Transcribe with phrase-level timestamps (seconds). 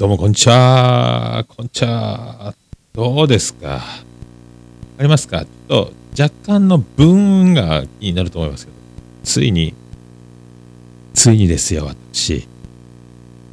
[0.00, 2.54] どうもこんちはこんちは
[2.94, 3.82] どうですか？
[4.96, 5.44] ありますか？
[5.44, 8.78] ちょっと若干の分が気になると思いますけど、
[9.24, 9.74] ついに、
[11.12, 12.48] ついにですよ、私。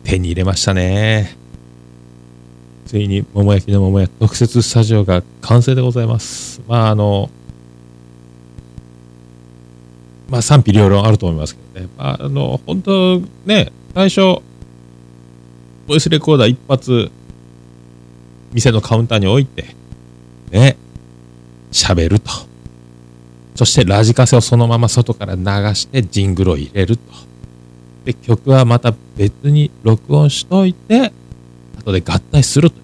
[0.06, 1.36] 手に入れましたね。
[2.86, 6.62] ついに、桃焼きの桃焼き特設スタジオが完成でございます。
[6.66, 7.30] まあ、あの、
[10.30, 11.90] まあ、賛否両論あると思いますけどね。
[11.98, 14.42] まあ、あの、本当ね、最初、
[15.88, 17.10] ボイスレコーダー一発、
[18.52, 19.74] 店のカウンターに置いて、
[20.52, 20.76] ね、
[21.72, 22.30] 喋ると。
[23.56, 25.42] そしてラジカセをそのまま外から流
[25.76, 27.04] してジングルを入れると。
[28.04, 31.14] で、曲はまた別に録音しといて、
[31.80, 32.76] 後で合体すると。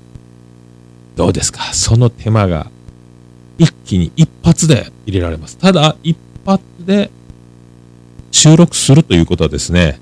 [1.17, 1.61] どうですか？
[1.73, 2.71] その手間が
[3.57, 5.57] 一気に一発で入れられます。
[5.57, 7.11] ただ、一発で
[8.31, 9.99] 収録するということはですね、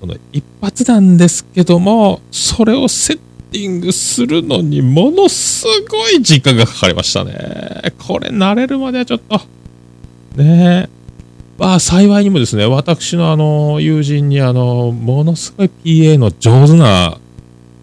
[0.00, 3.18] この一発なんですけども、それをセッ
[3.52, 7.92] ティングするのにものすごい時間がかかりましたね。
[7.98, 9.40] これ慣れるまではちょっと、
[10.36, 11.00] ねえ。
[11.58, 17.18] まあ幸いにもですね、私のあの、友人にあの、ものすごい PA の上手な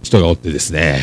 [0.02, 1.02] 人がおってですね、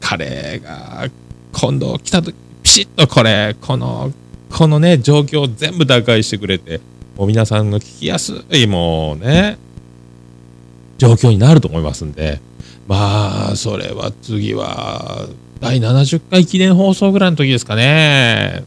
[0.00, 1.08] 彼が
[1.52, 4.12] 今度来た時、ピシッとこれ、この、
[4.50, 6.80] このね、状況を全部打開してくれて、
[7.18, 9.58] もう皆さんの聞きやすい、もうね、
[10.98, 12.40] 状況になると思いますんで、
[12.86, 15.28] まあ、それは次は、
[15.60, 18.64] 第70回記念放送ぐらいの時ですかね。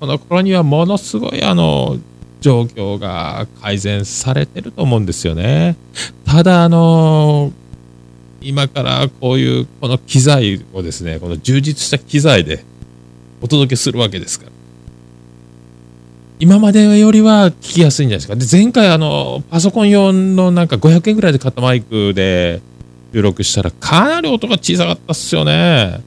[0.00, 1.98] この頃にはものすごいあの、
[2.40, 5.76] 状況が改善されてると思うんですよね。
[6.24, 7.52] ただ、あの、
[8.40, 12.64] 今からこういう、この機材をですね、この充実した機材で
[13.40, 14.52] お届けするわけですから。
[16.40, 18.58] 今までよりは聞きやすいんじゃないですか。
[18.58, 22.60] で、前回あの、パソコン用のなんか500円ぐらいで買ったマイクで
[23.12, 26.00] 収録したらかなり音が小さかったっすよね。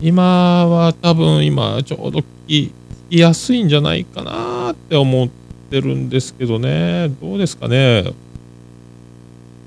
[0.00, 2.70] 今は多分今ちょうど聞
[3.10, 5.28] きやすいんじゃないかなって思っ
[5.70, 7.08] てるんですけどね。
[7.20, 8.12] どうですかね。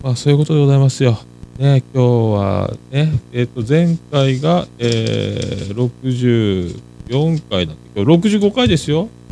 [0.02, 1.20] まあそういうことでございますよ。
[1.58, 6.72] ね、今日はね、えっ、ー、と前回が、えー、
[7.10, 9.10] 64回なんで、今日65回ですよ。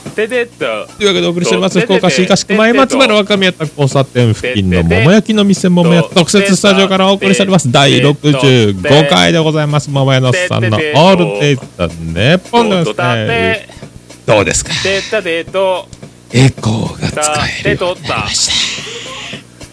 [0.00, 0.58] てでと。
[0.98, 7.70] というわけでお送りしております福岡市東区前松原若宮田交差点付近の桃焼きの店桃屋特設スタジオからお送りしております。
[7.70, 9.90] 第65回でございます。
[9.90, 13.68] 桃屋のさんのオールデイトネポンですね。
[14.26, 14.72] どうですか
[16.32, 17.32] エコーが使
[17.66, 18.46] えるようになりまし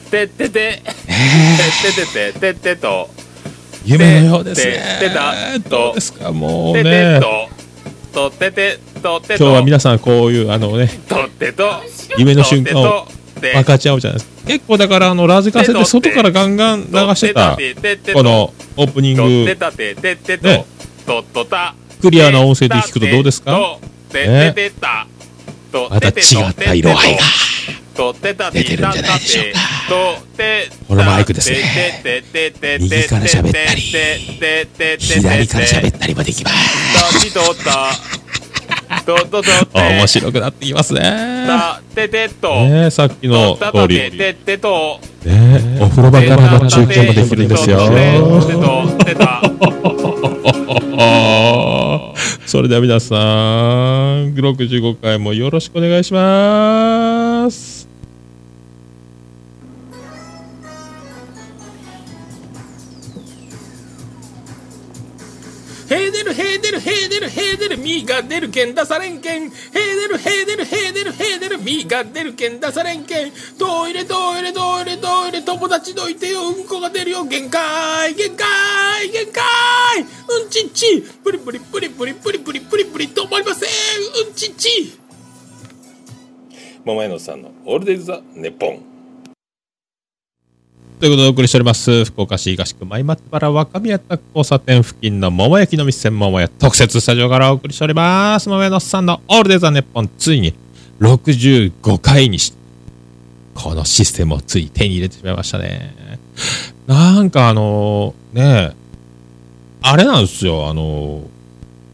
[0.05, 0.09] た。
[0.09, 3.09] てててててててと
[3.85, 5.61] 夢のようですね。
[5.69, 7.21] どうですかもうね。
[8.13, 8.79] とてて。
[8.99, 11.69] 今日はと皆さんこういうあのねとってと。
[12.17, 13.07] 夢の瞬間を
[13.39, 14.47] て分かち合うじゃないですか。
[14.47, 17.57] 結構だからあのラジカセで外からガンガン流してた
[18.13, 19.23] このオープニング。
[20.43, 20.65] ね。
[22.01, 23.77] クリアな音声で聞くとどうですか？
[24.09, 25.07] てててた。
[25.71, 27.19] とまた違った色合いが。
[27.97, 29.59] 出てるんじゃないでしょうか
[30.87, 31.57] このマイクですね。
[32.79, 33.81] 右から喋ったり。
[34.99, 38.26] 左から喋ったりもできます
[38.87, 41.01] たちとたとととて面白くなってきますね。
[41.47, 42.49] たててと。
[42.67, 43.97] ねさっきの通り。
[43.97, 44.99] てててと。
[45.25, 47.79] ねお風呂場からの中継もできるんですよ。
[52.47, 57.76] それでは皆さん65回もよろしくお願いします
[65.89, 79.43] へー出るへー出るへー出るへー出るみーが出るけん出されんけんへー出るへー出るへー出るへー出るみーが出るけん出されんけんトイレトイレトイレトイレ友達どいてようんこが出るよ限界限界限界
[80.01, 83.69] うんちっちプリプリプリプリプリプリプリプリ止まりません
[84.27, 84.99] うんちっち
[86.83, 88.86] 桃屋のさんのオールデイズ・ザ・ネポン
[90.99, 100.55] ということでお送りしております福岡市東区前松原若宮田交差点付近の桃焼きの店桃屋特設スタジオからお送りしております桃屋のさんのオールデイザネッポンついに
[100.99, 102.53] 65回にし
[103.53, 105.95] このシステムをつい手に入れてしまいましたね
[106.87, 108.75] なんかあのね
[109.81, 111.23] あれなんですよあの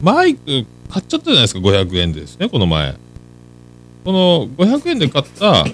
[0.02, 2.96] マイク買っちゃったじゃないですか、500円でですね、この前。
[4.04, 5.66] この500円で買った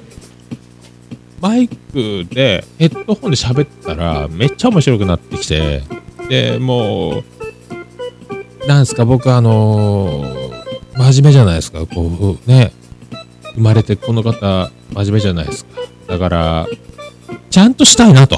[1.41, 5.83] マイクでヘッドホンで喋ったらめっちゃ面白くなってきて、
[6.29, 7.23] で、も
[8.63, 10.49] う、なんすか、僕あのー
[10.99, 12.73] 真面目じゃないですか、こう、ね、
[13.55, 15.81] 生まれてこの方、真面目じゃないですか。
[16.07, 16.67] だから、
[17.49, 18.37] ちゃんとしたいなと。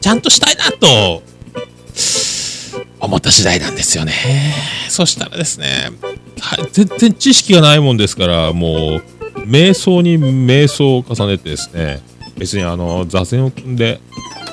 [0.00, 1.22] ちゃんとしたいなと、
[3.00, 4.14] 思った次第なんですよね。
[4.88, 5.90] そしたらですね、
[6.72, 9.02] 全然知識がないもんですから、もう、
[9.46, 12.02] 瞑想に瞑想を重ねてですね、
[12.36, 14.00] 別にあの、座禅を組んで、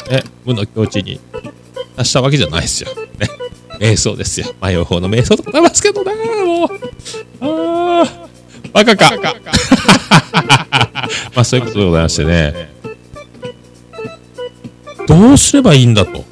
[0.10, 1.20] ね、無の境地に
[1.96, 2.90] 達したわけじゃないですよ。
[2.94, 3.28] ね。
[3.80, 4.48] 瞑想ですよ。
[4.62, 6.14] 迷う方の瞑想とかありますけどね、
[6.46, 6.70] もう。
[7.42, 8.28] ああ、
[8.74, 9.12] バカか。
[11.34, 12.72] まあそういうことでございましてね。
[15.08, 16.24] どうすればいいんだと。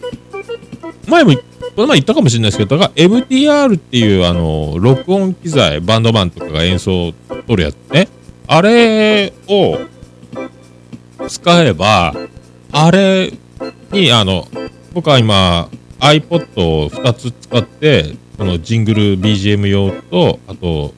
[1.08, 1.42] 前も、こ
[1.78, 7.14] の前言ったかもしれないですけど、だから MTR っていうあの、録音機材、バンドマンとかが演奏を
[7.48, 8.08] 取るやつね。
[8.52, 9.78] あれを
[11.28, 12.16] 使えば、
[12.72, 13.32] あれ
[13.92, 14.48] にあの、
[14.92, 15.70] 僕は今
[16.00, 20.96] iPod を2つ使って、このジングル BGM 用と、あと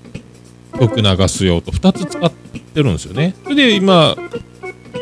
[0.80, 3.36] 曲流す用と2つ使ってるんですよね。
[3.44, 4.16] それで今、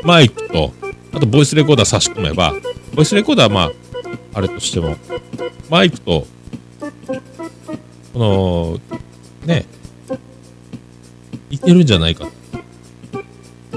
[0.04, 0.74] マイクと、
[1.14, 2.56] あとボイスレコーダー差し込めば、
[2.96, 3.72] ボイスレコーダーはまあ、
[4.34, 4.98] あれとしても、
[5.70, 6.26] マイクと、
[8.12, 8.80] この、
[9.46, 9.68] ね、
[11.52, 12.39] いけるんじゃないかと。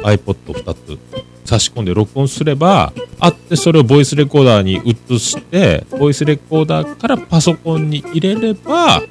[0.03, 0.99] iPod2 つ
[1.45, 9.03] 差し込んで録音すれば、あってそれをボイスレコーダーに移して、ボイスレコーダーからパソコンに入れれば、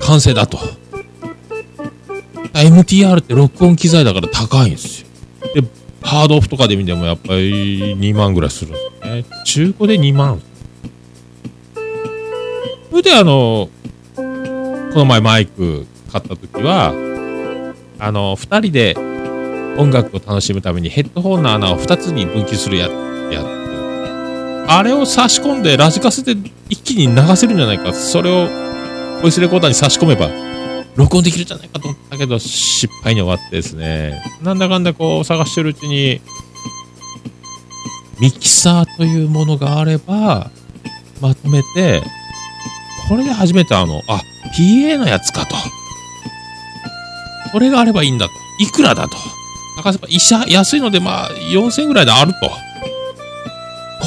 [0.00, 0.58] 完成だと。
[2.52, 5.08] MTR って録音機材だから高いんですよ。
[5.54, 5.68] で、
[6.02, 9.24] ハードオフとかで見てもやっぱり2万ぐらいするんですね。
[9.44, 10.42] 中古で2万。
[12.90, 13.70] それであの、
[14.16, 14.22] こ
[14.98, 16.92] の前マイク買った時は、
[17.98, 18.96] あの、2人で
[19.78, 22.88] 音楽を楽しむためにヘッドホンの穴を2つに分岐するや
[23.30, 24.70] やつ。
[24.72, 26.36] あれを差し込んでラジカセで
[26.68, 27.92] 一気に流せるんじゃないか。
[27.92, 28.48] それを
[29.22, 30.30] ボイスレコーダーに差し込めば
[30.96, 34.22] 録音できるんじゃないかと思ったけど失敗に終わってですね。
[34.42, 36.20] なんだかんだこう探してるうちに
[38.20, 40.50] ミキサーというものがあれば
[41.20, 42.02] まとめて
[43.10, 44.22] これで初めてあの、あ、
[44.56, 45.56] PA のやつかと。
[47.50, 48.32] これがあればいいんだと。
[48.60, 49.16] いくらだと。
[49.82, 50.80] 高せば、医者、安い。
[50.80, 52.06] のでまあ4000円ぐらい。
[52.06, 52.50] であると。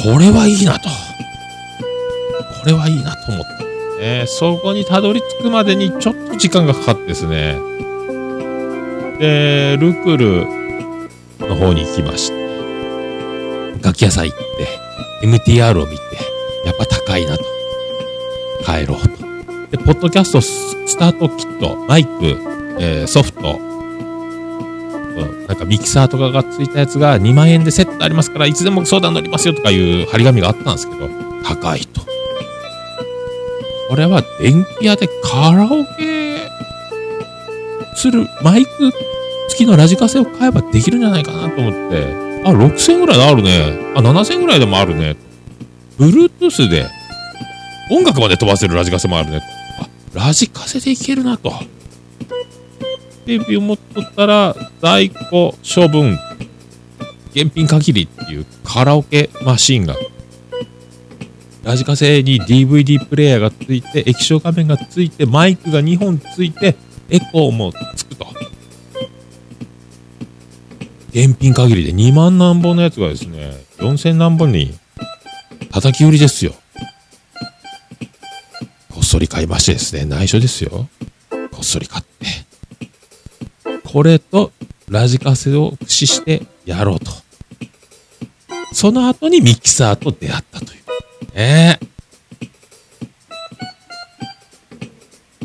[0.02, 0.52] これはい。
[0.52, 0.64] い。
[0.64, 0.88] なと。
[0.88, 2.92] これはい。
[2.92, 3.02] い。
[3.02, 3.64] なと思って。
[4.00, 7.58] ね、そこにたどり着くまでにちょっと時間がかかってですね。
[9.18, 10.46] で、ルクル
[11.38, 12.44] の方に行きまして。
[13.82, 14.38] 楽器屋さん行っ
[15.20, 16.02] て、MTR を見て、
[16.64, 17.26] やっぱ高い。
[17.26, 17.44] なと。
[18.64, 19.24] 帰ろうと。
[19.70, 22.10] で、ポッドキャストススタートキット、マイク、
[22.78, 23.58] えーソフト、
[25.48, 31.08] なんかミキサーとかがついたやつが2万円でセットありますから、いつでも相談乗りますよとかいう張り紙があったんですけど、
[31.44, 32.02] 高いと。
[33.88, 36.48] これは電気屋でカラオケ
[37.94, 38.90] するマイク
[39.50, 43.78] 付きのラジカセを買えばできるんじゃないかなと思って、あ、6000ぐらいであるね。
[43.94, 45.16] あ、7000ぐらいでもあるね。
[45.98, 46.86] Bluetooth で
[47.90, 49.40] 音楽まで飛ばせるラジカセもあるね。
[49.80, 51.52] あ、ラジカセでいけるなと。
[53.26, 56.18] で、思っとったら、在庫処分、
[57.34, 59.96] 現品限りっていうカラオケマシンが、
[61.62, 66.76] ラジカセに DVD プレイヤーがついて、液晶画面がついて、マイクが2本ついて、
[67.08, 68.26] エコーもつくと。
[71.10, 74.74] 現品限りで2万何本のやつがですね、4000何本に
[75.70, 76.52] 叩き売りですよ。
[78.90, 80.88] こっそり買いましてですね、内緒ですよ。
[81.30, 82.26] こっそり買って。
[83.94, 84.50] これと
[84.88, 87.12] ラジカセを駆使してやろうと。
[88.72, 91.36] その後にミキサーと出会ったという。
[91.36, 91.78] ね。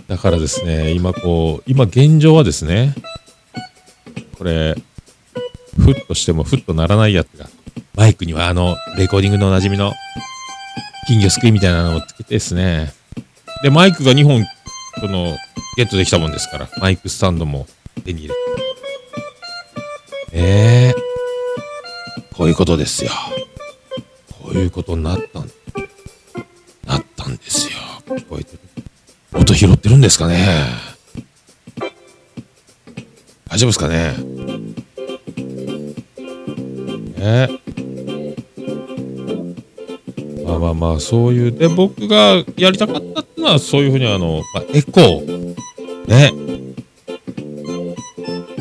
[0.08, 2.96] だからですね、今こう、今現状はですね、
[4.40, 4.76] これ、
[5.78, 7.48] ふっとしてもふっとならないやつが、
[7.94, 9.94] マイクにはあの、レコーディングのおなじみの
[11.06, 12.94] 金魚すくいみたいなのをつけてですね。
[13.62, 14.44] で、マイクが2本、
[15.02, 15.38] この、
[15.78, 17.68] ゲットできたもんですから、マイクスタンドも
[18.02, 18.40] 手に入れて。
[20.32, 20.96] ええ
[22.34, 23.12] こういうことですよ。
[24.42, 25.52] こういうことになったん、
[26.86, 27.78] なったんですよ。
[28.08, 28.60] 聞こえてる。
[29.34, 30.66] 音拾ってるんですかね
[33.48, 34.14] 大丈夫ですかね
[37.18, 37.50] ね
[40.46, 41.52] まあまあまあ、そういう。
[41.52, 45.56] で、僕がやりたかったっていうのはそういうふうにあの、まあ、エコー、
[46.08, 46.32] ね。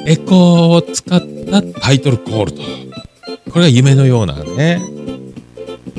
[0.08, 2.62] エコーを使ったタイトルコールと。
[3.50, 4.80] これが夢のようなね。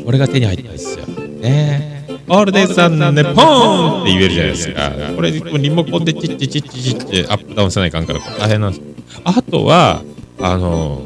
[0.03, 1.05] これが手に入ったんですよ。
[1.05, 2.07] ね。
[2.27, 4.91] オールデイさんね、ポーンって言えるじゃないですか。
[5.15, 8.81] これ、リモコンでチッチチッチチッチアップダウンせないかんから大変なんです。
[9.23, 10.01] あとは、
[10.39, 11.03] あの、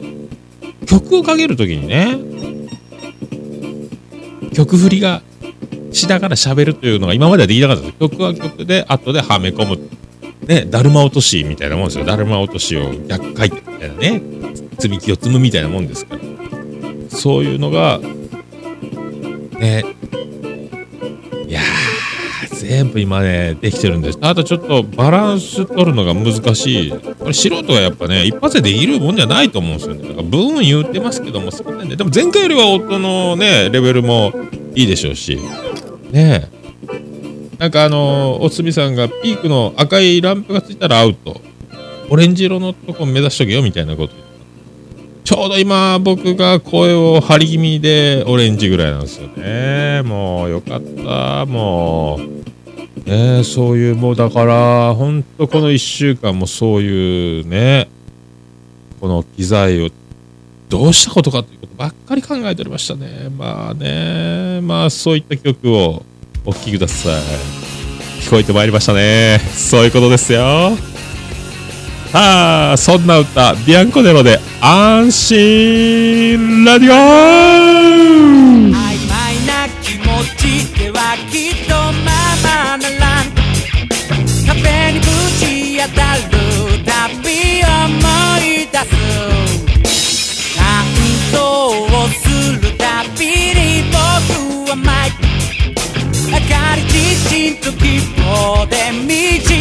[0.86, 2.18] 曲をかけるときにね、
[4.54, 5.22] 曲振りが
[5.92, 7.98] しながら喋るというのが今まではできなかったです。
[8.00, 9.90] 曲は曲で、後ではめ込む。
[10.48, 12.06] ね、だるま落としみたいなもんですよ。
[12.06, 14.22] だるま落としを逆回転みたいなね、
[14.78, 16.22] 積み木を積むみたいなもんですから。
[17.10, 18.00] そういうのが、
[19.60, 19.86] ね、
[21.48, 24.18] いやー、全部今ね、できてるんです。
[24.22, 26.92] あとちょっとバランス取るのが難しい。
[26.92, 30.02] これ素人がやっぱね、一発でできるもんじゃないと思うんですよね。
[30.02, 34.34] だからブーン言ってますけども、そんなんで、でも前回よりは音のね、レベルも
[34.76, 35.40] いいでしょうし。
[36.12, 36.50] ね。
[37.63, 41.39] なんかあのおつみさんがピークの赤いランプがついたらアウト。
[42.10, 44.13] オレンジ色のとこ目指しとけよみたいなこと。
[45.24, 50.01] ちょうど今僕が声を張り気味でオレンジぐらいなんですよね。
[50.03, 51.46] もうよかった。
[51.46, 52.20] も
[52.98, 53.10] う。
[53.10, 57.88] ねそういうもうだから、ほんとこの1週間もそういうね、
[59.00, 59.89] この機材を
[60.67, 63.29] どうしたことかということばっかり考えておりましたね。
[63.29, 66.03] まあね、まあそういった曲を
[66.46, 67.14] お聴きください。
[68.22, 69.40] 聞こえてまいりましたね。
[69.54, 70.78] そういうことですよ。
[72.12, 76.90] さあ、そんな歌、ビアンコネロで安心ラディ
[78.90, 78.93] オ
[97.30, 99.53] ちんと希望で満ち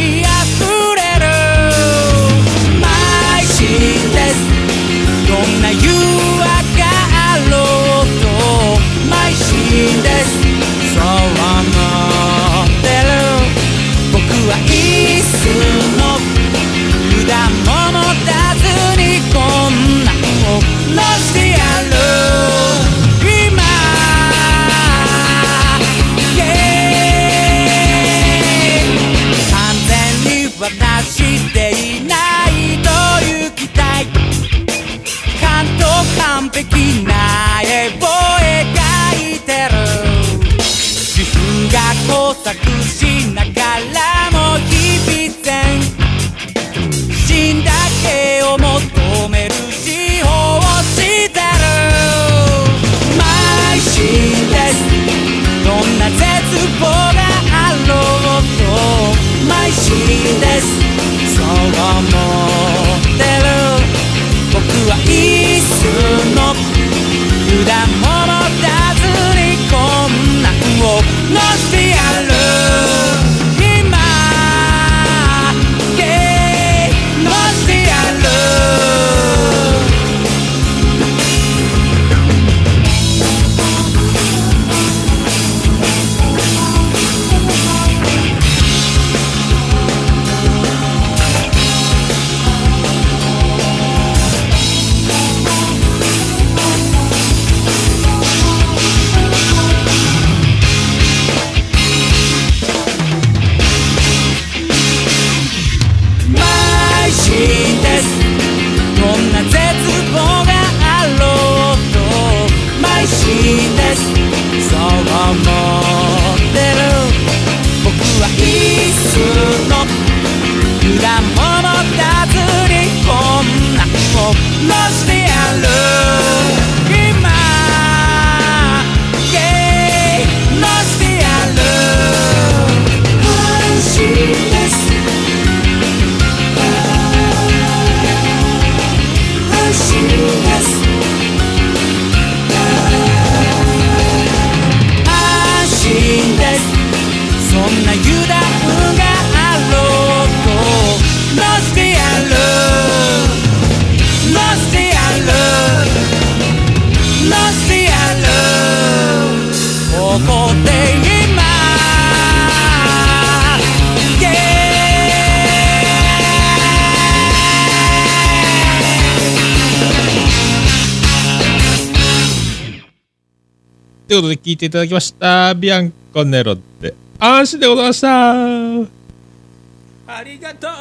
[174.13, 175.55] ということで聞いていただきました。
[175.55, 178.29] ビアンコネロで安心でございました。
[178.31, 180.71] ありがとう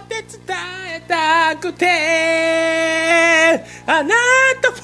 [0.00, 0.56] って伝
[0.96, 1.84] えたくて
[3.86, 4.14] あな
[4.62, 4.80] たフ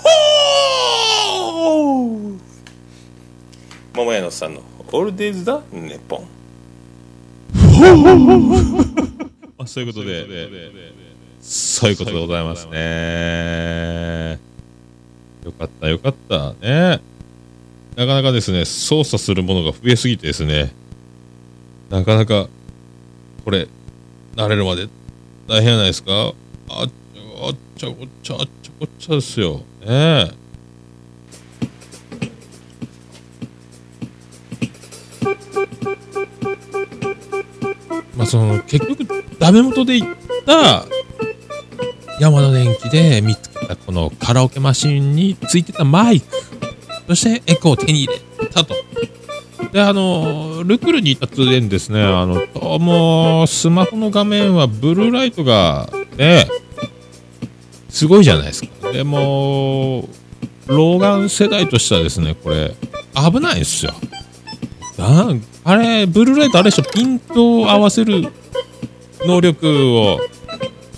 [1.47, 2.38] ォー
[3.94, 4.61] 桃屋のさんの
[4.92, 6.28] 「オールデイズ・だネポン
[9.56, 10.26] あそういうことで、
[11.40, 14.38] そういうことでございますね。
[15.42, 16.52] よかった、よかった。
[16.61, 17.00] ね。
[17.97, 20.73] なかなかですね、操作するものが増えすぎてですね、
[21.90, 22.49] なかなか、
[23.44, 23.68] これ、
[24.37, 24.88] 慣れるまで
[25.49, 26.32] 大変じゃないですか
[26.68, 26.88] ああっ
[27.76, 29.59] ちゃこっちゃ、あっちゃこっちゃですよ。
[29.80, 30.40] ねえ。
[38.16, 39.06] まあその結局
[39.38, 40.09] ダメ元で行っ
[40.44, 40.85] た
[42.20, 46.26] 山田電機で見つけたこのカラオケマシンについてたマイク
[47.11, 48.76] そしてエコーを手に入れたと。
[49.73, 56.47] であのルクルにいた通ですねあのどうもスマホの画面はブルーライトがね
[57.88, 58.93] すごいじゃないですか。
[58.93, 60.09] でも
[60.67, 62.76] 老眼世代としてはですねこれ
[63.14, 63.93] 危ないんですよ。
[64.97, 68.29] なんあれ、ブルーライトあれでしょ、ピントを合わせる
[69.26, 69.67] 能力
[69.99, 70.21] を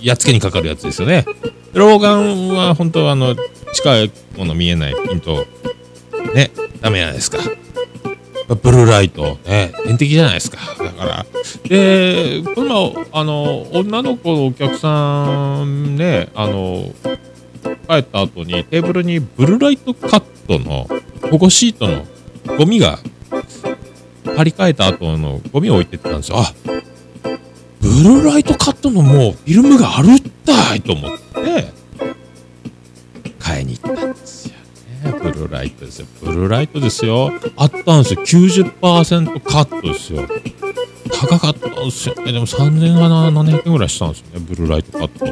[0.01, 1.25] やっつけにかかるやつですよね。
[1.73, 3.35] 老眼は本当はあの、
[3.73, 5.47] 近いもの見えないピント、
[6.35, 7.39] ね、ダメじゃないですか。
[8.49, 10.59] ブルーライト、ね、天敵じゃないですか。
[10.79, 11.27] だから。
[11.69, 16.93] で、この前、あの、女の子のお客さんね、あの、
[17.89, 20.89] 帰った後にテーブルにブルーライトカットの
[21.31, 22.05] 保護シートの
[22.59, 22.99] ゴミが
[24.37, 26.39] 張り替えた後のゴミを置いてったんですよ。
[26.39, 26.53] あ
[27.81, 31.73] ブルーライトカットのもうフィルムがあるったいと思って、
[33.39, 34.55] 買いに行ったんですよ。
[35.11, 36.07] ブルーライトですよ。
[36.23, 37.33] ブルーライトですよ。
[37.57, 38.23] あったんですよ。
[38.23, 40.27] 90%カットですよ。
[41.11, 42.33] 高かったんですよね。
[42.33, 44.47] でも3700円ぐらいしたんですよね。
[44.49, 45.27] ブルーライトカット。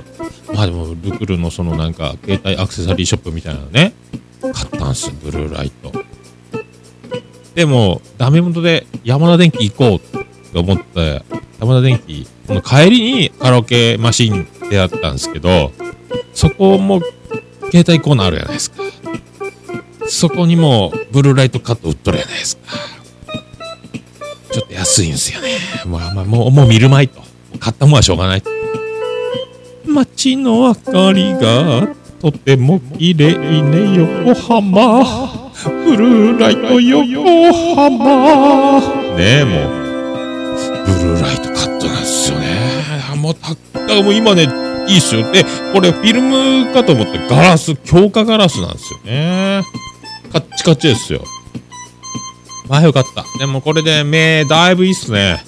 [0.52, 3.94] まあでも、ルクルのそのなんか、携帯アクセサリーショップみたいなのね、
[4.40, 5.14] 買ったんですよ。
[5.22, 5.92] ブルーライト。
[7.54, 11.22] でも、ダメ元で山田電機行こうと思って、
[11.60, 15.72] 山田電機、この帰りにカラオケマシンであったんですけど、
[16.34, 17.00] そこも
[17.72, 18.79] 携帯コーナーあるじゃないですか。
[20.10, 22.62] そこにもブルーライトカット売っとるじゃないですか。
[24.52, 25.58] ちょっと安いんですよね。
[25.86, 27.22] まあまあ、もう、もう見るまいと。
[27.60, 28.42] 買ったもんはしょうがない。
[29.86, 31.88] 街の明かりが
[32.20, 33.94] とても綺麗ね、
[34.24, 35.04] 横浜。
[35.64, 38.80] ブルーライト横浜。
[39.16, 39.80] ねえ、もう。
[40.86, 42.58] ブルーライトカットなんですよね。
[43.16, 44.48] もうた、だからもう今ね、
[44.88, 45.30] いいっすよ。
[45.30, 49.62] で、これフィルムかと思ってガラス、強化ガラスなんですよね。
[50.32, 51.22] カッチカチですよ。
[52.68, 53.24] まあよかった。
[53.38, 55.42] でもこれで目、だいぶいいっすね。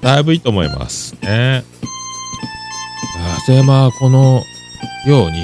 [0.00, 1.14] だいぶいいと思います。
[1.22, 1.64] ね。
[3.48, 4.42] で、まあ、この
[5.06, 5.42] ように、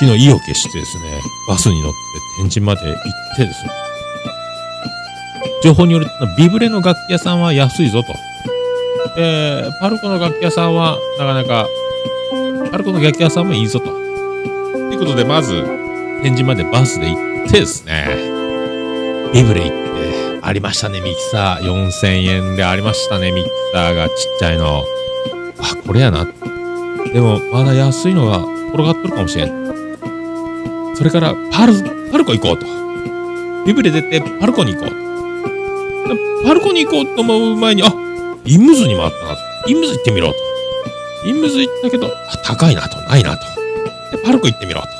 [0.00, 1.98] 昨日意を決してですね、バスに乗って
[2.42, 3.70] 天神まで行ってですね、
[5.62, 8.12] 情報によると、ビブレの楽器屋さんは安いぞと。
[9.14, 11.68] で、パルコの楽器屋さんはなかなか、
[12.72, 13.86] パルコの楽器屋さんもいいぞと。
[13.86, 13.92] と
[14.78, 15.62] いうことで、まず、
[16.22, 18.06] 天神までバスで行ってですね、
[19.32, 21.64] ビブレ行って、ありましたね、ミキサー。
[21.64, 24.84] 4000円でありましたね、ミキサーがちっちゃいの。
[25.58, 26.26] あ、これやな。
[27.12, 30.94] でも、まだ安いのが転がっとるかもしれん。
[30.94, 31.74] それから、パル、
[32.12, 32.66] パルコ行こうと。
[33.64, 36.44] ビブレ出て、パルコに行こう。
[36.44, 37.94] パルコに行こうと思う前に、あ、
[38.44, 39.70] イムズにもあったなと。
[39.70, 40.36] イムズ行ってみろと。
[41.26, 42.10] イムズ行ったけど、あ、
[42.44, 43.46] 高いなと、ないなと。
[44.14, 44.99] で、パルコ行ってみろと。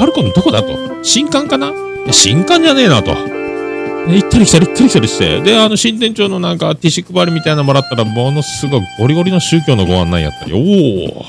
[0.00, 1.04] パルコのどこだと。
[1.04, 1.74] 新館かな、
[2.10, 3.12] 新館じゃねえなと。
[3.12, 5.42] で行ったり来たり行ったり来たりして。
[5.42, 11.24] で、あの、新店長のなんか、ティッシュ配りみたいなのもらったら、ものすごいゴリゴリの宗教のご案内やったり、おお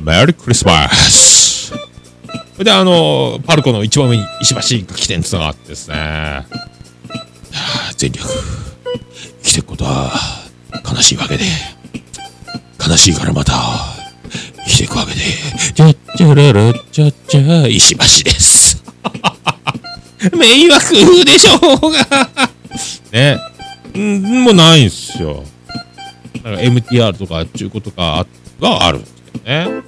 [0.00, 1.74] メリークリスマス
[2.56, 5.94] で、あの、パルコの一番上に石橋が起点つながってですね。
[5.94, 8.26] いやー全力、
[9.42, 10.10] 生きていくことは
[10.90, 11.44] 悲しいわけで、
[12.80, 13.52] 悲しいからまた、
[14.64, 15.20] 生きていくわけで、
[16.18, 18.82] ちゃっちゃららちゃっちゃ、石橋です。
[20.36, 22.50] 迷惑でしょうが。
[23.12, 23.38] ね。
[23.96, 25.44] んもうないんすよ。
[26.42, 28.26] なんか MTR とか中古とか
[28.60, 29.82] があるんですけどね。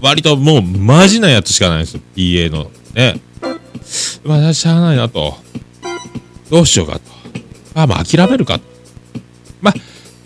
[0.00, 2.00] 割ともうマジなやつしかないんですよ。
[2.14, 2.70] PA の。
[2.94, 3.20] ね。
[4.22, 5.34] まあ、しゃあないなと。
[6.48, 7.00] どうしようかと。
[7.74, 8.64] あ、まあ諦めるかと。
[9.60, 9.74] まあ、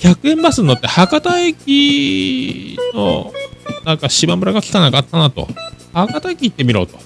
[0.01, 3.33] 100円バスに乗って博多駅の、
[3.85, 5.49] なんか島村が来かなかったなと。
[5.93, 6.99] 博多駅行ってみろと。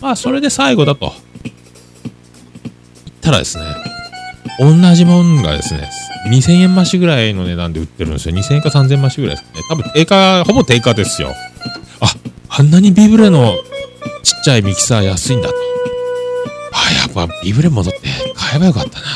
[0.00, 1.12] まあ、それで最後だと。
[3.28, 3.64] ったらですね、
[4.58, 5.88] 同じもんがですね、
[6.30, 8.34] 2000円増しぐらいの値段で売ってるんですよ。
[8.34, 9.60] 2000円か3000円増しぐらいですね。
[9.68, 11.34] 多分定価、ほぼ定価ですよ。
[12.00, 12.14] あ、
[12.48, 13.56] あんなにビブレの
[14.22, 15.54] ちっちゃいミキサー安いんだと。
[16.72, 18.00] あ、やっぱビブレ戻って
[18.34, 19.06] 買えばよかったな。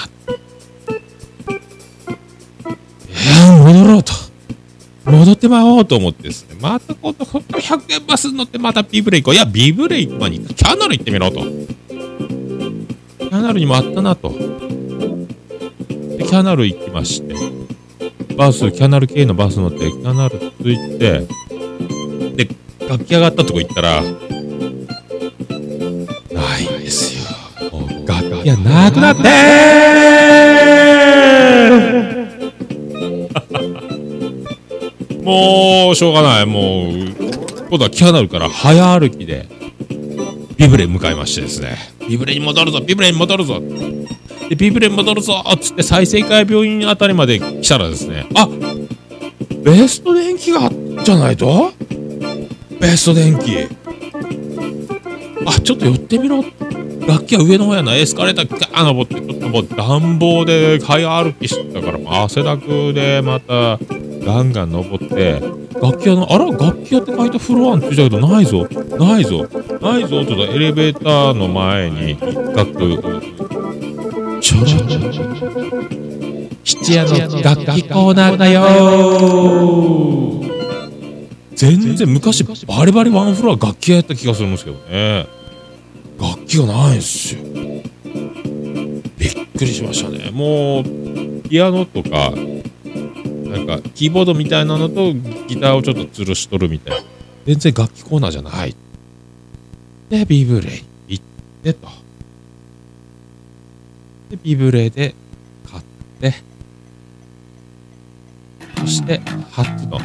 [3.08, 4.12] いや戻ろうと。
[5.04, 6.56] 戻ってまおうと思ってですね。
[6.60, 9.34] また今度100円バス乗ってまたビブレ行こう。
[9.34, 11.40] いや、ビブレ行く前にキャナル行ってみろと。
[11.40, 14.30] キャナルにもあったなと。
[14.30, 14.36] で、
[16.24, 17.34] キャナル行きまして。
[18.36, 21.26] バス、キャナル系のバス乗って、キャナル着いて、
[22.36, 22.48] で、
[22.88, 24.16] 楽器上がったとこ行ったら、ないん
[26.80, 27.22] ですよ。
[28.06, 32.01] 楽器がなくなってー
[35.22, 36.46] もう、しょうがない。
[36.46, 36.92] もう、
[37.68, 39.48] 今度はキャナルから早歩きで、
[40.56, 41.76] ビブレに向かいましてですね。
[42.08, 43.60] ビブレに戻るぞビブレに戻るぞ
[44.48, 48.48] で、ビブレに戻るぞっつって再生会病院あたりまで来たらですね、あ
[49.64, 50.70] ベスト電気があ
[51.04, 51.72] じゃないと？
[52.80, 53.68] ベスト電気。
[55.46, 56.44] あ、ちょっと寄ってみろ。
[57.06, 57.96] 楽器は上の方やな。
[57.96, 63.78] エスカレーターガー登って、ちょっともう暖房で早歩きしてたから、汗だくでまた
[64.24, 65.42] ガンガン登って、
[65.80, 69.48] 楽器屋の、あら、楽器屋って書いたフロアについたけど、ないぞ、ないぞ、
[69.80, 73.02] ないぞ、ちょっとエレベーターの前に一角、
[74.40, 74.86] ちょろちょろ。
[74.86, 75.12] ちょろ。
[76.64, 78.62] 七夜の楽器コーナーだよ。
[81.54, 82.54] 全然昔バ
[82.84, 85.26] リバリワンフロア楽器屋やった気がするんですけどね。
[86.20, 87.40] 楽器がないんですよ。
[89.16, 90.30] びっくりしましたね。
[90.32, 90.84] もう
[91.48, 92.32] ピアノとか
[93.52, 97.02] なんかキーボードみたいなのとギターをちょっと吊るしとるみたいな。
[97.44, 98.74] 全然楽器コーナーじゃない。
[100.08, 101.24] でビブレイ行っ
[101.62, 101.88] てと。
[104.30, 105.14] でビブレで
[105.70, 105.82] 買っ
[106.20, 106.34] て。
[108.80, 109.98] そして初の。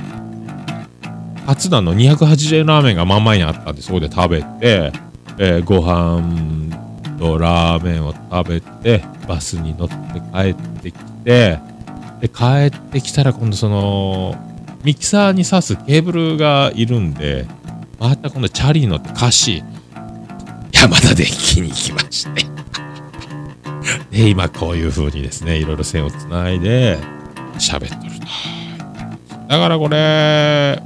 [1.45, 1.77] 初の。
[1.77, 4.91] あの280円ラーメンが真ん前にあったんでそこで食べて、
[5.39, 6.57] えーご飯
[7.17, 9.95] とラーメンを食べてバスに乗って
[10.33, 11.60] 帰ってきて
[12.21, 14.36] で帰ってきたら今度その
[14.84, 17.45] ミキサーに挿すケーブルがいるんで
[17.99, 19.63] また今度チャリに乗って歌詞
[20.71, 22.45] 山田電機に行きまして。
[24.12, 26.97] で今こういう風にですねいろいろ線をつないで
[27.58, 28.27] 喋っとると。
[29.47, 30.82] だからこれ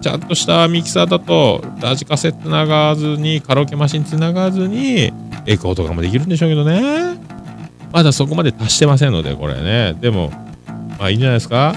[0.00, 5.12] ちゃんとしたミキサーだとラジカセつながずにカラオケマシンつながずに
[5.46, 7.18] エコーとかもできるんでしょうけどね。
[7.92, 9.94] まだそこまで達してませんのでこれね。
[10.00, 10.32] でも
[10.98, 11.74] まあいいんじゃないですか？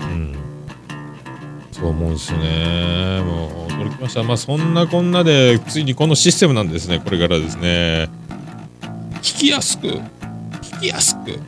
[0.00, 0.34] うん。
[1.72, 3.22] そう思うんですよね。
[3.22, 4.22] もう驚きました。
[4.22, 7.00] まあそんなこんなでついにこのシステムなんですね。
[7.00, 8.08] これからですね。
[9.22, 11.38] 聞きやすく聞きやすく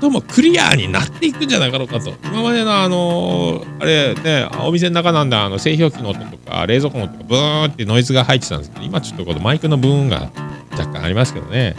[0.00, 2.14] ともクリアになっていくんじゃなかろうかと。
[2.24, 10.30] 今までのあのーあれね、お店の中なんだ、あの製氷機の音とか、冷蔵庫の音とか、ブーンってノイズが入ってたんですけど、今ちょっとこのマイクのブーンが
[10.72, 11.74] 若干ありますけどね。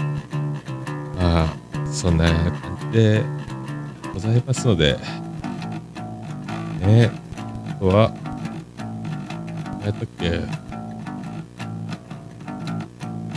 [1.15, 1.55] まあ、
[1.91, 3.23] そんな感じで
[4.17, 4.97] ございますので、
[6.79, 7.11] ね、
[7.69, 8.11] あとは、
[9.79, 10.31] 何やったっけ？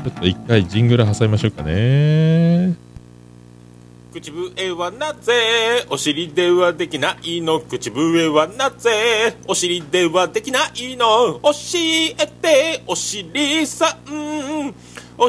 [0.02, 2.74] ちょっと一回ジングル挟みましょうかね。
[4.14, 7.60] 口笛はなぜお尻ではできないの？
[7.60, 11.40] 口笛はなぜお尻ではできないの？
[11.40, 14.72] 教えてお尻さん。
[15.18, 15.26] 教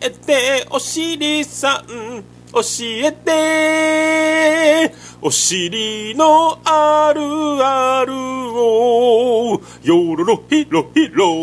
[0.00, 2.24] えてお尻さん。
[2.52, 4.94] 教えて。
[5.22, 7.20] お尻のある
[7.62, 9.60] あるを。
[9.82, 11.34] よろろひろひろ。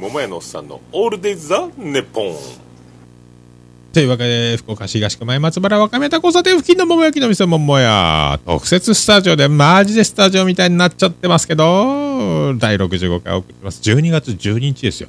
[0.00, 2.34] 桃屋のおっさんのオールデイ・ザ・ネポン。
[3.92, 13.80] というわけで、福岡市東区前松原若宮田交差点付近の桃焼きの店桃屋、特設スタジオで、マジでスタジオみたいになっちゃってますけど、第65回送ってます。
[13.88, 15.08] 12月12日ですよ。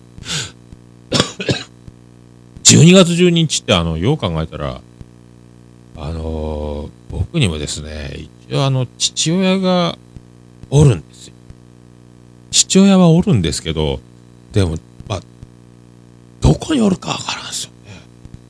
[2.64, 4.80] 12月12日って、あの、よう考えたら、
[6.00, 8.12] あの僕にもですね、
[8.48, 9.98] 一応あの、父親が
[10.70, 11.34] おるんですよ。
[12.52, 14.00] 父親はおるんですけど、
[14.54, 15.22] でも、まあ、
[16.40, 18.02] どこにおるかわからんすよね。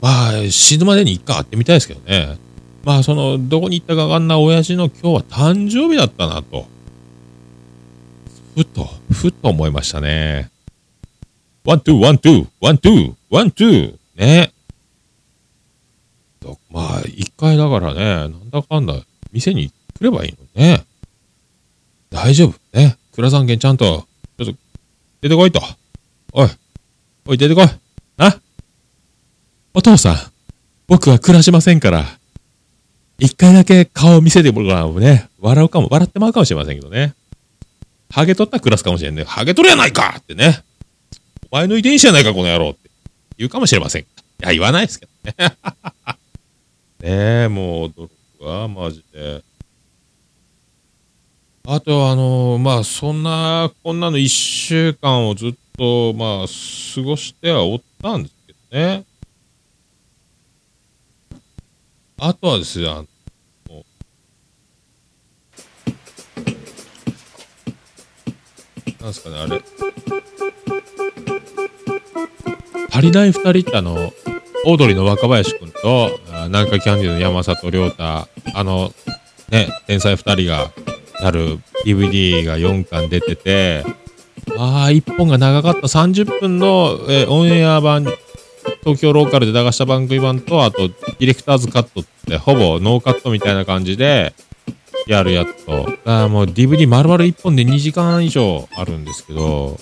[0.02, 2.36] まあ、死ぬまでに一回会ってみたいですけどね。
[2.84, 6.66] まあ、その、どこに行ったかわかんない親父の今日は誕生日だったなと。
[8.54, 10.50] ふと、ふと思いましたね。
[11.64, 13.94] ワン、ツー、ワン、ツー、ワン、ツー、ワン、ツー。
[14.16, 14.52] ね。
[16.70, 18.94] まあ、一回だからね、なんだかんだ、
[19.32, 20.84] 店に来ればいいのね。
[22.10, 22.58] 大丈夫。
[22.72, 22.96] ね。
[23.12, 24.06] 倉さんちゃんと、
[24.38, 24.54] ちょっと、
[25.20, 25.60] 出てこいと。
[26.32, 26.48] おい。
[27.26, 27.66] おい、出てこい。
[28.16, 28.40] な？
[29.74, 30.16] お父さん、
[30.86, 32.04] 僕は暮らしませんから、
[33.18, 37.14] 一回だけ顔を見せてもらうとね、笑うかも、笑ってまうかもしれませんけどね。
[38.10, 39.24] ハゲ取ったら暮らすかもしれんね。
[39.24, 40.62] ハゲ取るやないかってね。
[41.50, 42.90] お前の遺伝子やないか、この野郎って
[43.36, 44.02] 言うかもしれません。
[44.02, 44.06] い
[44.40, 45.56] や、言わないですけどね。
[47.08, 49.42] ね、もう驚くわ、マジで。
[51.66, 56.46] あと、あのまあ、そんな、こんなの一週間をずっと、まあ、
[56.94, 59.04] 過ごしてはおったんですけどね。
[62.18, 63.06] あとはですね、あの、
[69.00, 69.62] なんすかね、あれ。
[72.90, 74.12] 足りない二人ってあの、
[74.64, 78.92] オードリーの若林くんと、南海キャンディーの山里亮太、あの、
[79.50, 80.70] ね、天才二人が
[81.20, 83.84] やる DVD が4巻出てて、
[84.56, 85.80] ああ、1本が長かった。
[85.80, 88.04] 30分の、えーオンエア版、
[88.82, 94.34] 東京ローカルで流した番組版と、あと、ディレクターズカットって、ほぼノーカットみたいな感じで、
[95.06, 99.78] やるやつと、だからもう DVD 丸々1本で2時間以上あるんですけど、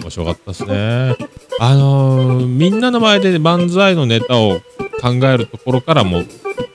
[0.00, 1.16] 面白かったですね。
[1.58, 4.60] あのーみんなの前で漫才のネタを
[5.00, 6.22] 考えるところからも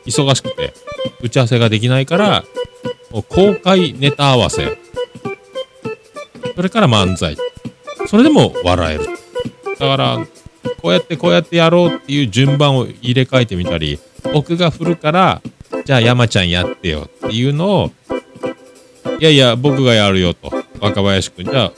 [0.06, 0.74] 忙しくて、
[1.22, 2.44] 打ち合わせができないから、
[3.30, 4.78] 公開ネタ合わせ。
[6.56, 7.38] それから漫才。
[8.08, 9.06] それでも笑える。
[9.80, 10.28] だから、
[10.82, 14.00] こうやってこうやってやろうっていう順番を入れ替えてみたり、
[14.34, 15.42] 僕が振るから、
[15.84, 17.92] じゃあ山ちゃんやってよっていうのを、
[19.20, 20.52] いやいや、僕がやるよと。
[20.80, 21.72] 若林くん、じゃあ、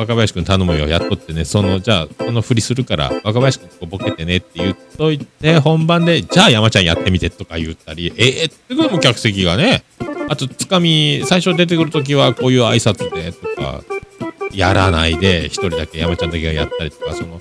[0.00, 9.84] 若林くん頼むよ、やっとってね、その、じゃあ、その振りするから、若林くんここボケてねって言っといて、本番で、じゃあ山ちゃんやってみてとか言ったり、ええってことも客席がね、
[10.30, 13.82] あと、つかみ、最初出てくるときはこういう挨拶でとか、
[14.54, 17.40] やらないで、一人だけ山ちゃんだけがやったりとか、その、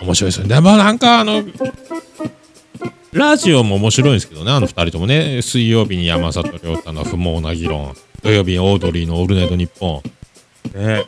[0.00, 0.54] 面白いですよね。
[0.54, 1.44] でもなんかあの、
[3.12, 10.23] ラジオも面白いんですけどね、あの二人ともね、水曜日に山里亮太の不毛な議論、土曜日にオードリーのオールナイトニッポン。
[10.72, 11.04] ね、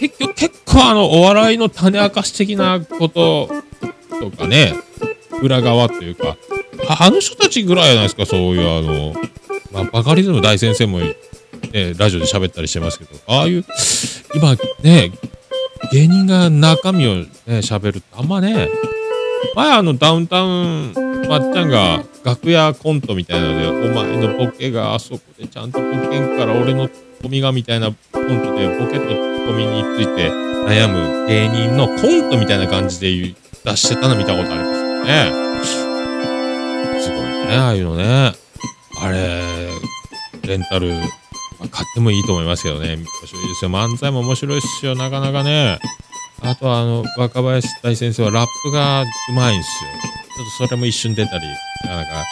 [0.00, 3.48] 結局、結構あの、お笑いの種明かし的なこと
[4.20, 4.74] とかね、
[5.42, 6.36] 裏側というか、
[6.88, 9.14] あの人たちぐらいじゃないですか、そういうあの、
[9.72, 11.16] まあ、バカリズム大先生も、ね、
[11.96, 13.64] ラジオで喋ったりしてますけど、ああいう、
[14.34, 15.12] 今ね、
[15.90, 18.68] 芸人が中身をね、喋るってあんまね、
[19.54, 20.92] 前あのダウンタウン
[21.28, 26.88] まっちゃんが楽屋コントみたいなので、お前のボケがあそこでちゃんとボケんから俺の
[27.22, 27.94] ッコミがみたいなコン
[28.42, 30.28] トでボケとツッコミについて
[30.66, 35.42] 悩む芸人のコントみたいな感じで出してたの見たことありますよね。
[37.00, 38.32] すごいね、ああいうのね。
[39.00, 39.68] あれ、
[40.42, 40.90] レンタル、
[41.58, 42.96] まあ買ってもいいと思いますけどね。
[42.96, 43.70] 面白いですよ。
[43.70, 45.78] 漫才も面白いですよ、なかなかね。
[46.42, 49.90] あとは、あの、若林大先生はラップがうまいんですよ。
[50.36, 51.46] ちょっとそれも一瞬出たり、
[51.84, 52.24] なかなか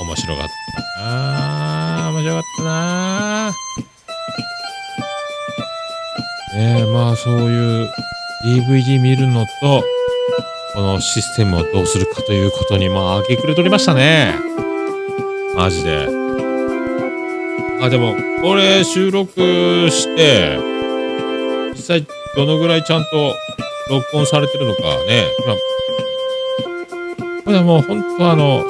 [0.00, 0.48] 面白かっ
[0.96, 2.12] たなぁ。
[2.12, 3.85] 面白かったなぁ。
[6.54, 7.90] ねえ、まあそういう
[8.44, 9.82] DVD 見るのと、
[10.74, 14.34] このシステムをどうするかということに、まあ、明け暮れとりましたね。
[15.56, 16.06] マジで。
[17.82, 20.58] あ、でも、これ収録して、
[21.72, 22.06] 実際
[22.36, 23.34] どのぐらいちゃんと
[23.90, 25.24] 録音されてるのかね。
[25.46, 25.54] ま、
[27.44, 28.64] これはもう本当あの、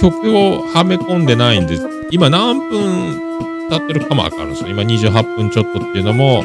[0.00, 1.76] 曲をはめ込んでないんで、
[2.10, 3.20] 今何分
[3.68, 4.70] 経ってるかもわかるんですよ。
[4.70, 6.42] 今28分ちょっとっていうのも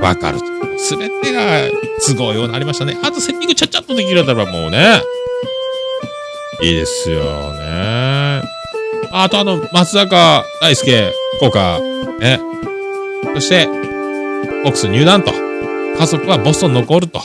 [0.00, 0.38] わかる。
[0.78, 1.68] すべてが
[2.06, 2.96] 都合ようになりましたね。
[3.02, 5.02] あとセッティングちゃっちゃっとできるんだったらもうね、
[6.62, 8.42] いいですよね。
[9.12, 11.80] あとあの、松坂大輔、福岡、
[12.20, 12.40] ね。
[13.34, 13.66] そして、
[14.62, 15.32] ボックス入団と。
[15.32, 17.20] 家族はボストン残ると。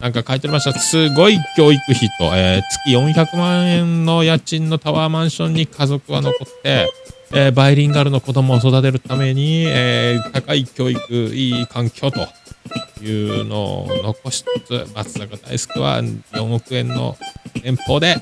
[0.00, 0.78] なんか書いてありました。
[0.78, 6.92] すごい教育費と、えー月400万円の家賃のタワーマンションに家族は残って、
[7.34, 12.28] えーバイリンガルの子供を育てるために、えー高い教育、いい環境と
[13.02, 17.16] いうのを残しつつ、松坂大輔は4億円の
[17.62, 18.16] 年俸で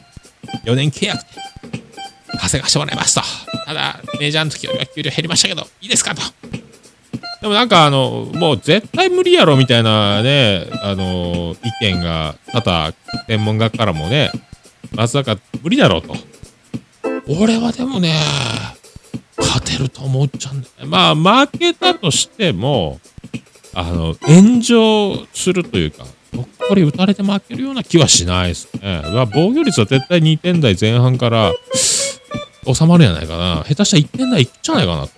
[0.65, 3.23] 4年契約で稼がしてもらいますと。
[3.67, 6.23] ただ、メジャーの時よりは給料減りましたけど、いいですかと。
[7.41, 12.93] でもなんかあの、もう絶対無理やろみたいなね、あの、意見が多々、
[13.27, 14.31] 専門学からもね、
[14.93, 16.15] 松坂無理だろうと。
[17.27, 18.15] 俺はでもね、
[19.51, 20.87] 勝てると思っちゃうんだよね。
[20.89, 23.01] まあ、負けたとしても、
[23.75, 29.03] あの、炎上するというか、どっこり打たれて負けるような気はしないですね。
[29.13, 31.53] まあ、防御率は絶対2点台前半から
[32.65, 33.65] 収まるんじゃないかな。
[33.69, 35.09] 下手したら1点台いっちゃないかな。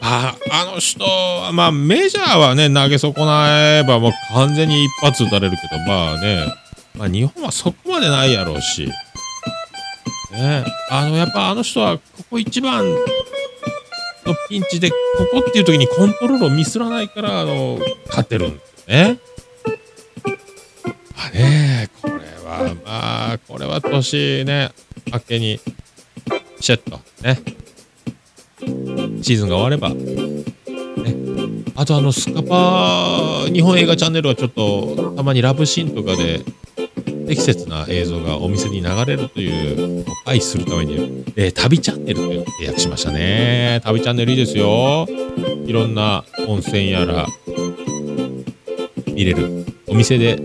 [0.00, 6.52] ああの人は、まあ、メジャーはね、投げ損なえばもう完全に一発打たれるけど、まあね、
[6.96, 8.90] まあ日本はそこまでないやろうし。
[10.32, 12.84] ねあの、やっぱあの人は、ここ一番
[14.26, 14.96] のピンチで、こ
[15.32, 19.18] こっていう時にコントロールをミスらないから、あの、勝てるんですよね。
[21.16, 24.70] まあね、これは、まあ、これは年ね、
[25.12, 25.60] 明けに、
[26.60, 27.40] シェッと、ね。
[29.22, 31.32] シーズンが終われば、ね。
[31.74, 36.40] あとあの、スカパー、日本映画チャンネルはちょっと、たまにラブシーンとかで、
[37.26, 43.80] 適切な映像がお店に流れるというを愛するために、えー旅チャンネルという契約しましたね。
[43.84, 45.06] 旅チャンネルいいですよ。
[45.66, 47.26] いろんな温泉やら、
[49.06, 49.66] 見れる。
[49.86, 50.38] お店で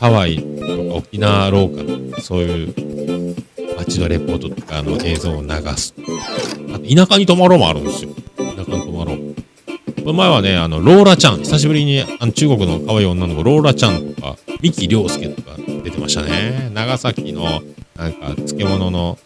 [0.00, 3.36] ハワイとか沖縄ローカル、そういう
[3.76, 5.94] 街のレポートとかの映像を流す。
[6.74, 8.10] あと田舎に泊まろうもあるんですよ。
[8.36, 9.34] 田舎に泊まろう。
[10.02, 15.41] この前はね、あの、ローラちゃん、久しぶりにあの中国の可愛い女の子、ローラちゃんとか、三木亮介と
[15.82, 16.70] 出てましたね。
[16.74, 17.62] 長崎の、
[17.96, 19.18] なんか、漬物の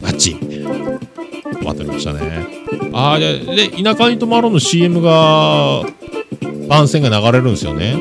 [0.00, 1.00] 街みたいな。
[1.64, 2.46] 渡りましたね。
[2.92, 5.82] ああ、で、で、田舎に泊まろうの CM が、
[6.68, 7.96] 番宣が流れるんですよね。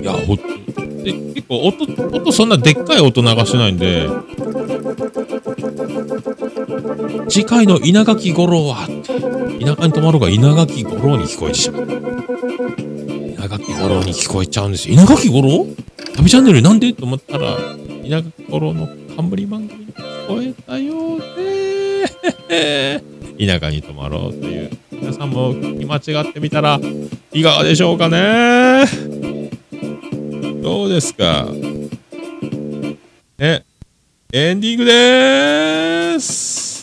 [0.00, 1.84] いや、ほで結構音、
[2.16, 4.08] 音そんなでっかい音流してないんで、
[7.28, 12.21] 次回の稲垣吾郎はって、田舎に泊まろうが稲垣吾郎に聞こえてしまう。
[13.66, 14.88] 垣吾郎に聞こえちゃうんです。
[14.88, 14.94] よ。
[14.94, 15.66] 稲垣吾郎
[16.16, 16.92] 旅チャンネルなんで？
[16.92, 17.56] と思ったら、
[18.04, 21.20] 稲垣吾郎の冠番組に聞こえたよう
[22.48, 23.02] で、
[23.46, 24.70] 田舎に泊まろうという。
[24.90, 26.78] 皆さんも聞き間違ってみたら、
[27.32, 28.84] いかがでしょうかね？
[30.62, 31.48] どうですか？
[33.38, 33.64] え、
[34.32, 36.82] エンディングでーす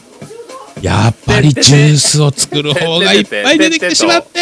[0.81, 4.39] やっぱりジュースを作る方がいっぱい出てきてしまって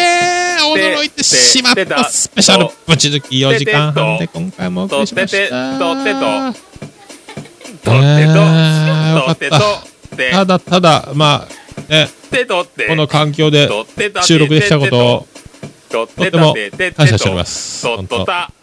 [0.74, 9.60] 驚いてしまったスペシャルぶち抜き4時間半で今回もお送りしましたとってとえよかった
[10.32, 12.08] ただただまあね
[12.88, 13.68] この環境で
[14.22, 15.26] 収録できたことを
[15.90, 16.54] とっても
[16.96, 18.59] 感謝しておりますとっとたてもうたて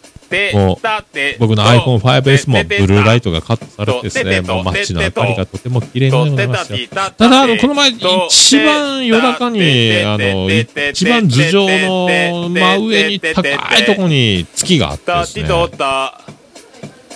[1.38, 9.60] 僕の iPhone5S もブルーライトがカットされてですねもう街の明かりがとても綺麗になりますよただあのこの前一番夜中に
[10.04, 15.48] あの一番頭上の真上に高いところに月があってですね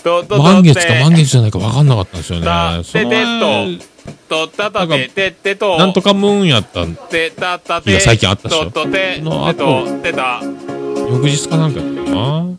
[0.02, 2.46] 満月か満月じゃないか分かんなかったんですよね
[2.84, 3.78] その前
[4.28, 8.64] とったたてててとなんとかムーンやったんてたた日が最近あったっしょ
[9.22, 9.84] の後
[11.10, 12.58] 翌日かなんかやったかな